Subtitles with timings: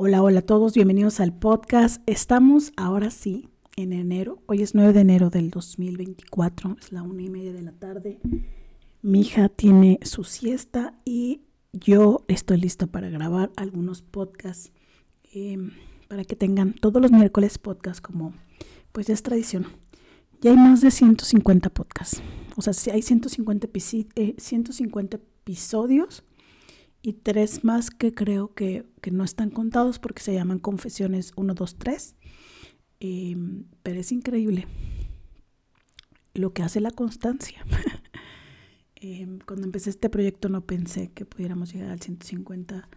[0.00, 2.00] Hola, hola a todos, bienvenidos al podcast.
[2.06, 4.38] Estamos ahora sí en enero.
[4.46, 8.20] Hoy es 9 de enero del 2024, es la una y media de la tarde.
[9.02, 11.40] Mi hija tiene su siesta y
[11.72, 14.70] yo estoy lista para grabar algunos podcasts
[15.32, 15.72] em,
[16.06, 18.34] para que tengan todos los miércoles podcast como
[18.92, 19.66] pues ya es tradición.
[20.40, 22.22] Ya hay más de 150 podcasts.
[22.56, 23.66] O sea, si hay 150,
[24.36, 26.22] 150 eh, episodios
[27.02, 31.76] y tres más que creo que, no están contados porque se llaman Confesiones 1, 2,
[31.78, 32.16] 3.
[33.82, 34.66] pero es increíble
[36.34, 37.64] lo que hace la constancia.
[39.00, 42.88] Em, cuando empecé este proyecto no pensé que pudiéramos llegar al 150.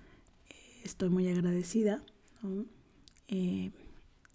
[0.49, 2.03] Eh, estoy muy agradecida.
[3.27, 3.70] Eh,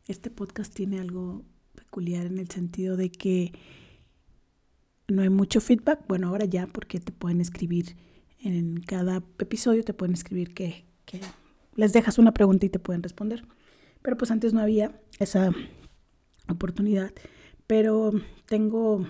[0.07, 3.53] este podcast tiene algo peculiar en el sentido de que
[5.09, 6.07] no hay mucho feedback.
[6.07, 7.97] Bueno, ahora ya porque te pueden escribir
[8.41, 10.85] en cada episodio te pueden escribir que,
[11.75, 13.45] les dejas una pregunta y te pueden responder.
[14.03, 15.53] Pero pues antes no había esa
[16.49, 17.13] oportunidad.
[17.67, 18.13] Pero
[18.47, 19.07] tengo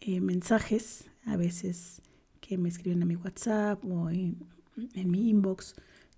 [0.00, 2.02] eh, mensajes a veces
[2.40, 4.36] que me escriben a mi WhatsApp o en,
[4.76, 5.76] mi inbox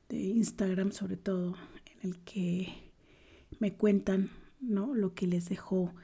[0.09, 1.55] de Instagram sobre todo,
[1.87, 2.73] en el que
[3.59, 4.95] me cuentan ¿no?
[4.95, 5.95] lo que les dejó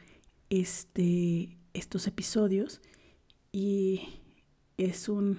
[0.51, 2.81] este, estos episodios
[3.53, 4.03] y
[4.77, 5.39] es un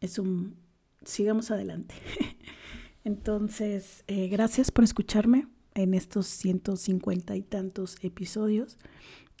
[0.00, 0.56] es un,
[1.04, 1.94] sigamos adelante.
[3.04, 8.76] Entonces, eh, gracias por escucharme en estos 150 y tantos episodios.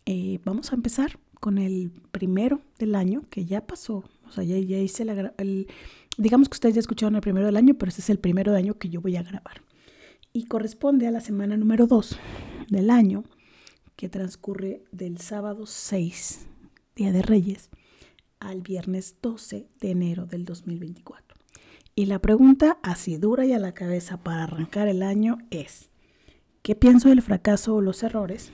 [0.06, 4.04] Eh, vamos a empezar con el primero del año que ya pasó.
[4.26, 5.34] O sea, ya, ya hice la,
[6.16, 8.58] digamos que ustedes ya escucharon el primero del año, pero este es el primero de
[8.58, 9.62] año que yo voy a grabar.
[10.32, 12.18] Y corresponde a la semana número 2
[12.68, 13.24] del año,
[13.96, 16.46] que transcurre del sábado 6,
[16.94, 17.70] Día de Reyes,
[18.40, 21.36] al viernes 12 de enero del 2024.
[21.94, 25.90] Y la pregunta así dura y a la cabeza para arrancar el año es,
[26.62, 28.52] ¿qué pienso del fracaso o los errores?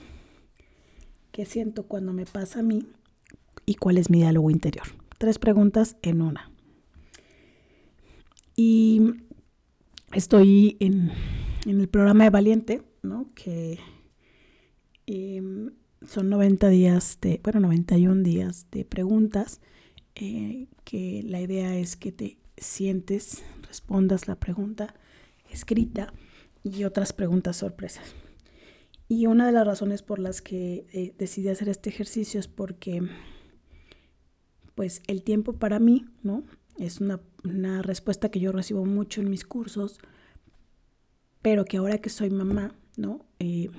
[1.31, 2.87] ¿Qué siento cuando me pasa a mí?
[3.65, 4.87] ¿Y cuál es mi diálogo interior?
[5.17, 6.49] Tres preguntas en una.
[8.55, 9.01] Y
[10.13, 11.11] estoy en,
[11.65, 13.29] el programa de Valiente, ¿no?
[13.35, 13.79] Que
[15.07, 15.71] em,
[16.07, 19.61] son 90 días de, bueno, 91 días de preguntas
[20.15, 24.95] eh, que la idea es que te sientes, respondas la pregunta
[25.49, 26.13] escrita
[26.63, 28.03] y otras preguntas sorpresas.
[29.07, 33.03] Y una de las razones por las que eh, decidí hacer este ejercicio es porque,
[34.73, 36.43] pues, el tiempo para mí, ¿no?
[36.77, 39.99] Es una, una respuesta que yo recibo mucho en mis cursos,
[41.41, 43.25] pero que ahora que soy mamá, ¿no?
[43.39, 43.69] Eh,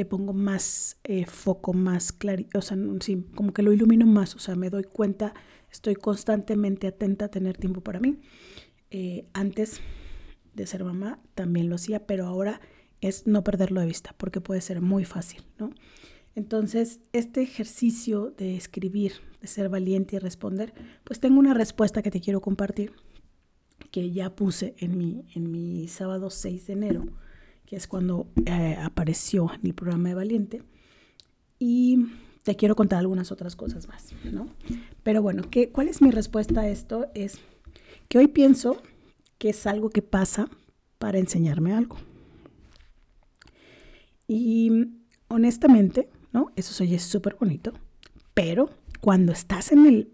[0.00, 4.34] le pongo más eh, foco, más claro, o sea, sí, como que lo ilumino más,
[4.34, 5.34] o sea, me doy cuenta,
[5.70, 8.18] estoy constantemente atenta a tener tiempo para mí.
[8.90, 9.82] Eh, antes
[10.54, 12.62] de ser mamá también lo hacía, pero ahora
[13.02, 15.70] es no perderlo de vista, porque puede ser muy fácil, ¿no?
[16.34, 19.12] Entonces, este ejercicio de escribir,
[19.42, 20.72] de ser valiente y responder,
[21.04, 22.94] pues tengo una respuesta que te quiero compartir,
[23.90, 27.04] que ya puse en mi, en mi sábado 6 de enero
[27.70, 30.62] que es cuando eh, apareció en el programa de Valiente.
[31.60, 32.04] Y
[32.42, 34.48] te quiero contar algunas otras cosas más, ¿no?
[35.04, 37.06] Pero bueno, ¿qué, ¿cuál es mi respuesta a esto?
[37.14, 37.38] Es
[38.08, 38.82] que hoy pienso
[39.38, 40.50] que es algo que pasa
[40.98, 41.96] para enseñarme algo.
[44.26, 44.88] Y
[45.28, 46.50] honestamente, ¿no?
[46.56, 47.72] Eso se oye súper bonito,
[48.34, 48.70] pero
[49.00, 50.10] cuando estás en el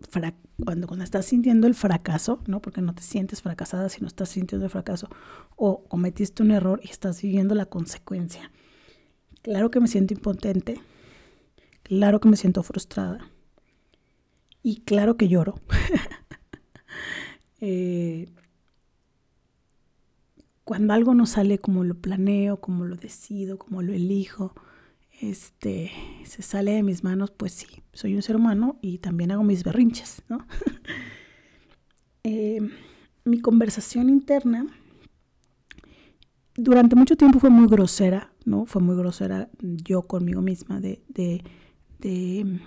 [0.65, 2.61] cuando, cuando estás sintiendo el fracaso, ¿no?
[2.61, 5.09] Porque no te sientes fracasada, sino estás sintiendo el fracaso,
[5.57, 8.51] o cometiste un error y estás viviendo la consecuencia.
[9.43, 10.81] Claro que me siento impotente,
[11.83, 13.31] claro que me siento frustrada,
[14.63, 15.61] y claro que lloro.
[17.63, 18.29] Eh,
[20.63, 24.55] cuando algo no sale como lo planeo, como lo decido, como lo elijo,
[25.21, 25.91] este,
[26.25, 29.65] se sale de mis manos, pues sí, soy un ser humano y también hago mis
[29.65, 30.47] berrinches, ¿no?
[32.29, 32.59] Eh,
[33.25, 34.67] mi conversación interna
[36.57, 38.67] durante mucho tiempo fue muy grosera, ¿no?
[38.67, 41.45] Fue muy grosera yo conmigo misma de, de,
[42.01, 42.61] de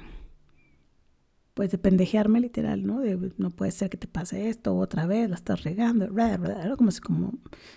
[1.54, 3.02] pues de pendejearme literal, ¿no?
[3.02, 6.08] De, no puede ser que te pase esto otra vez, la estás regando,
[6.78, 7.34] como si, como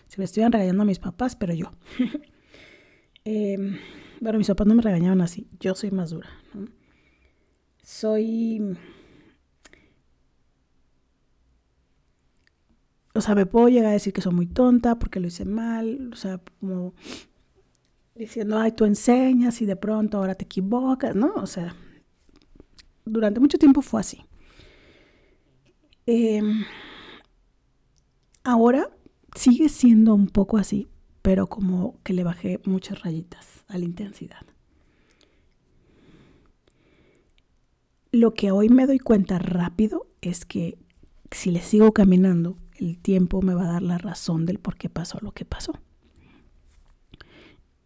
[0.06, 1.72] si me estuvieran regañando a mis papás, pero yo.
[3.24, 3.76] eh,
[4.22, 5.48] bueno, mis papás no me regañaban así.
[5.60, 6.28] Yo soy más dura.
[7.82, 8.76] Soy...
[13.14, 16.10] O sea, me puedo llegar a decir que soy muy tonta porque lo hice mal.
[16.12, 16.94] O sea, como
[18.14, 21.34] diciendo, ay, tú enseñas y de pronto ahora te equivocas, ¿no?
[21.34, 21.74] O sea,
[23.04, 24.24] durante mucho tiempo fue así.
[26.06, 26.64] Em,
[28.44, 28.90] Ahora
[29.36, 30.88] sigue siendo un poco así,
[31.22, 34.44] pero como que le bajé muchas rayitas a la intensidad.
[38.10, 40.76] Lo que hoy me doy cuenta rápido es que
[41.30, 44.90] si le sigo caminando, el tiempo me va a dar la razón del por qué
[44.90, 45.72] pasó lo que pasó.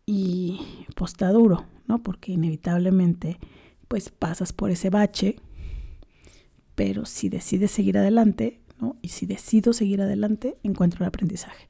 [0.06, 0.60] Y
[0.96, 2.02] pues está duro, ¿no?
[2.02, 3.38] Porque inevitablemente
[3.86, 5.36] pues pasas por ese bache,
[6.74, 8.96] pero si decides seguir adelante, ¿no?
[9.02, 11.68] Y si decido seguir adelante, encuentro el aprendizaje.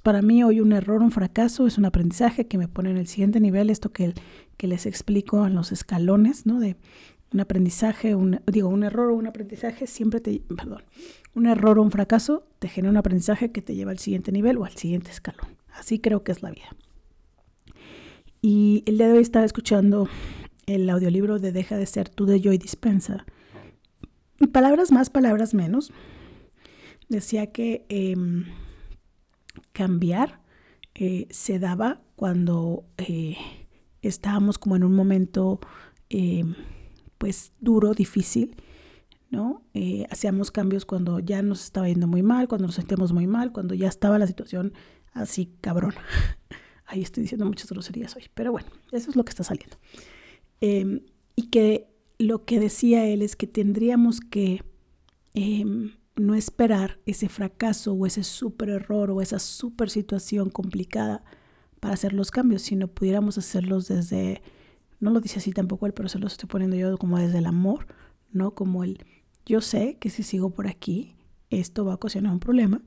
[0.00, 3.06] Para mí hoy un error, un fracaso es un aprendizaje que me pone en el
[3.06, 4.14] siguiente nivel, esto que,
[4.56, 6.60] que les explico en los escalones, ¿no?
[6.60, 6.76] De
[7.32, 10.82] un aprendizaje, un, digo, un error o un aprendizaje siempre te, perdón,
[11.34, 14.58] un error o un fracaso te genera un aprendizaje que te lleva al siguiente nivel
[14.58, 15.56] o al siguiente escalón.
[15.72, 16.68] Así creo que es la vida.
[18.42, 20.08] Y el día de hoy estaba escuchando
[20.66, 23.24] el audiolibro de Deja de ser tú de Joy Dispensa.
[24.52, 25.92] Palabras más, palabras menos.
[27.08, 28.46] Decía que em,
[29.82, 30.40] cambiar
[30.94, 33.36] eh, se daba cuando eh,
[34.00, 35.58] estábamos como en un momento
[36.08, 36.54] em,
[37.18, 38.54] pues duro, difícil,
[39.28, 39.64] ¿no?
[39.74, 43.50] Eh, hacíamos cambios cuando ya nos estaba yendo muy mal, cuando nos sentíamos muy mal,
[43.50, 44.72] cuando ya estaba la situación
[45.14, 45.94] así cabrón.
[46.86, 49.78] Ahí estoy diciendo muchas groserías hoy, pero bueno, eso es lo que está saliendo.
[50.60, 51.00] Em,
[51.34, 51.88] y que
[52.18, 54.62] lo que decía él es que tendríamos que
[55.34, 61.24] em, no esperar ese fracaso o ese super error o esa super situación complicada
[61.80, 64.42] para hacer los cambios, sino pudiéramos hacerlos desde
[65.02, 67.46] no lo dice así tampoco él, pero se lo estoy poniendo yo como desde el
[67.46, 67.88] amor,
[68.30, 68.54] ¿no?
[68.54, 69.04] Como el,
[69.44, 71.16] yo sé que si sigo por aquí,
[71.50, 72.82] esto va a ocasionar un problema,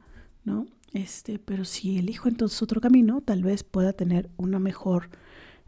[0.46, 0.66] ¿no?
[0.94, 5.10] Este, pero si elijo entonces otro camino, tal vez pueda tener una mejor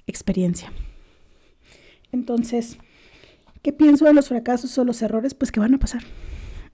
[0.07, 0.71] experiencia.
[2.13, 2.77] Entonces,
[3.61, 5.33] ¿qué pienso de los fracasos o los errores?
[5.33, 6.03] Pues que van a pasar,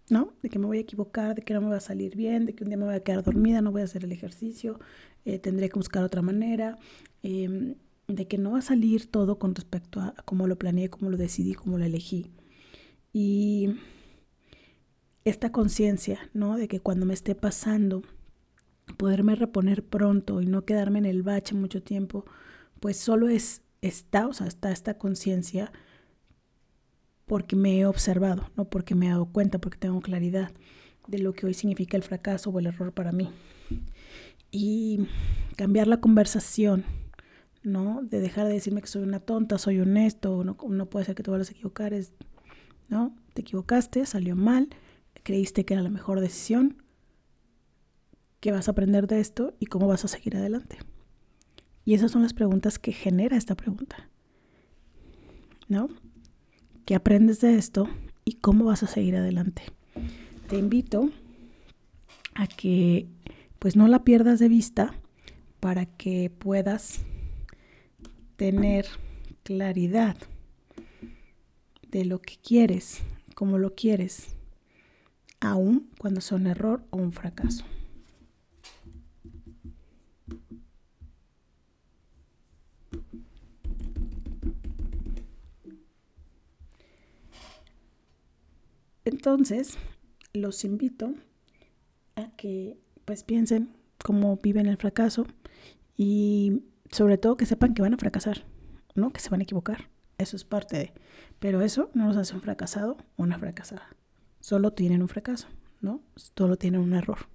[0.09, 0.33] ¿no?
[0.41, 2.53] De que me voy a equivocar, de que no me va a salir bien, de
[2.53, 4.79] que un día me voy a quedar dormida, no voy a hacer el ejercicio,
[5.25, 6.77] eh, tendré que buscar otra manera.
[7.23, 7.75] Eh,
[8.07, 11.17] de que no va a salir todo con respecto a, cómo lo planeé, cómo lo
[11.17, 12.31] decidí, cómo lo elegí.
[13.13, 13.75] Y
[15.23, 16.57] esta conciencia, ¿no?
[16.57, 18.03] De que cuando me esté pasando,
[18.97, 22.25] poderme reponer pronto y no quedarme en el bache mucho tiempo,
[22.79, 25.71] pues solo es está, o sea, está esta conciencia
[27.25, 30.52] porque me he observado, no porque me he dado cuenta, porque tengo claridad
[31.08, 33.30] de lo que hoy significa el fracaso o el error para mí.
[34.52, 35.08] Y
[35.56, 36.86] cambiar la conversación
[37.64, 38.02] ¿no?
[38.04, 41.24] De dejar de decirme que soy una tonta, soy honesto, no, no puede ser que
[41.24, 41.94] te vayas a equivocar,
[42.90, 43.16] ¿no?
[43.34, 44.70] Te equivocaste, salió mal,
[45.24, 46.84] creíste que era la mejor decisión,
[48.42, 50.78] ¿qué vas a aprender de esto y cómo vas a seguir adelante?
[51.86, 54.10] Y esas son las preguntas que genera esta pregunta,
[55.70, 55.90] ¿no?
[56.85, 57.88] ¿Qué aprendes de esto
[58.25, 59.63] y cómo vas a seguir adelante?
[60.50, 61.12] Te invito
[62.35, 63.07] a que
[63.59, 64.94] pues no la pierdas de vista
[65.62, 67.00] para que puedas
[68.35, 68.85] tener
[69.44, 70.18] claridad
[71.89, 73.01] de lo que quieres,
[73.33, 74.36] cómo lo quieres,
[75.39, 77.63] aun cuando sea un error o un fracaso.
[89.05, 89.77] Entonces,
[90.33, 91.13] los invito
[92.15, 93.69] a que pues piensen
[94.03, 95.25] cómo viven el fracaso
[95.98, 98.45] y sobre todo que sepan que van a fracasar,
[98.95, 99.12] ¿no?
[99.12, 99.89] Que se van a equivocar.
[100.17, 100.93] Eso es parte de.
[101.39, 103.95] Pero eso no nos hace un fracasado o una fracasada.
[104.39, 105.48] Solo tienen un fracaso,
[105.81, 106.01] ¿no?
[106.15, 107.27] Solo tienen un error.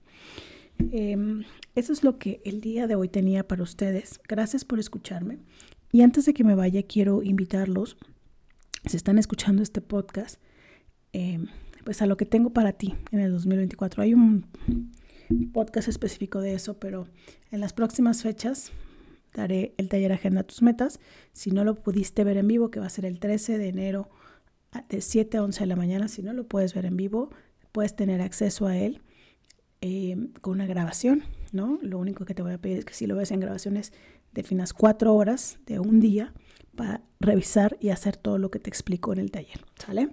[0.93, 1.45] Em,
[1.75, 4.21] eso es lo que el día de hoy tenía para ustedes.
[4.29, 5.39] Gracias por escucharme.
[5.91, 7.97] Y antes de que me vaya, quiero invitarlos,
[8.85, 10.41] si están escuchando este podcast,
[11.13, 11.47] em,
[11.85, 14.03] pues a lo que tengo para ti en el 2024.
[14.03, 14.47] Hay un
[15.53, 17.07] podcast específico de eso, pero
[17.51, 18.73] en las próximas fechas
[19.35, 21.01] daré el taller Agenda Tus Metas.
[21.33, 24.11] Si no lo pudiste ver en vivo, que va a ser el 13 de enero
[24.89, 27.31] de 7 a 11 de la mañana, si no lo puedes ver en vivo,
[27.73, 29.01] puedes tener acceso a él
[29.81, 31.23] eh, con una grabación,
[31.53, 31.79] ¿no?
[31.83, 33.93] Lo único que te voy a pedir es que si lo ves en grabaciones,
[34.33, 36.35] definas cuatro horas de un día
[36.77, 40.11] para revisar y hacer todo lo que te explico en el taller, ¿sale?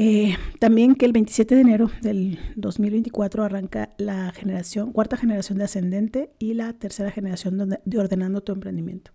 [0.00, 5.64] Eh, también que el 27 de enero del 2024 arranca la generación, cuarta generación de
[5.64, 9.10] ascendente y la tercera generación de ordenando tu emprendimiento.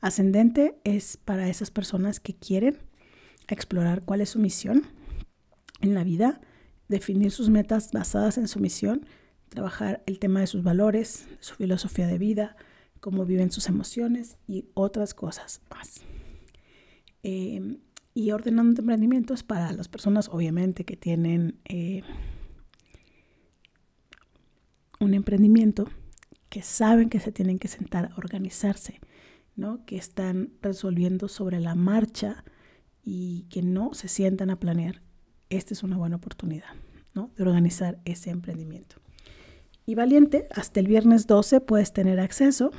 [0.00, 2.76] Ascendente es para esas personas que quieren
[3.46, 4.88] explorar cuál es su misión
[5.80, 6.40] en la vida,
[6.88, 9.06] definir sus metas basadas en su misión,
[9.48, 12.56] trabajar el tema de sus valores, su filosofía de vida,
[12.98, 16.00] cómo viven sus emociones y otras cosas más.
[17.22, 17.78] Eh,
[18.16, 22.00] y ordenando emprendimientos para las personas, obviamente, que tienen, eh,
[24.98, 25.86] un emprendimiento
[26.48, 29.00] que saben que se tienen que sentar a organizarse,
[29.54, 29.84] ¿no?
[29.84, 32.42] que están resolviendo sobre la marcha
[33.02, 35.02] y que no se sientan a planear,
[35.50, 36.70] esta es una buena oportunidad
[37.12, 37.30] ¿no?
[37.36, 38.96] de organizar ese emprendimiento.
[39.84, 42.70] Y valiente, hasta el viernes 12 puedes tener acceso.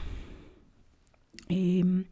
[1.47, 2.05] Em,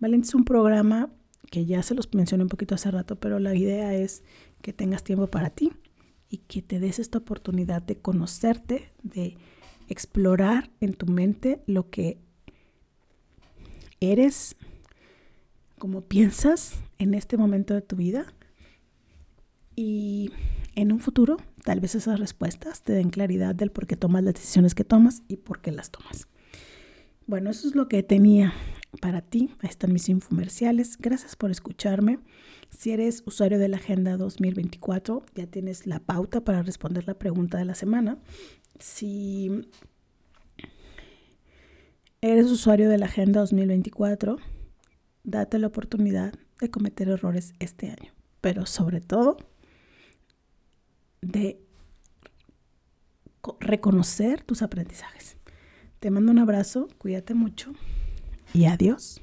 [0.00, 1.12] valiente es un programa
[1.50, 4.22] que ya se los mencioné un poquito hace rato, pero la idea es
[4.62, 5.72] que tengas tiempo para ti
[6.28, 9.36] y que te des esta oportunidad de conocerte, de
[9.88, 12.18] explorar en tu mente lo que
[14.00, 14.56] eres,
[15.78, 18.32] cómo piensas en este momento de tu vida
[19.76, 20.30] y
[20.74, 24.34] en un futuro tal vez esas respuestas te den claridad del por qué tomas las
[24.34, 26.26] decisiones que tomas y por qué las tomas.
[27.26, 28.52] Bueno, eso es lo que tenía
[29.00, 29.50] para ti.
[29.60, 30.98] Ahí están mis infomerciales.
[30.98, 32.18] Gracias por escucharme.
[32.70, 37.56] Si eres usuario de la Agenda 2024, ya tienes la pauta para responder la pregunta
[37.56, 38.18] de la semana.
[38.78, 39.68] Si
[42.20, 44.36] eres usuario de la Agenda 2024,
[45.22, 49.38] date la oportunidad de cometer errores este año, pero sobre todo
[51.22, 51.58] de
[53.60, 55.36] reconocer tus aprendizajes.
[56.04, 57.72] Te mando un abrazo, cuídate mucho
[58.52, 59.22] y adiós.